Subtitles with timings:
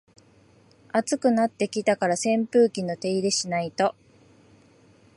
[0.93, 3.93] 暑くなってきたから扇風機の手入れしないと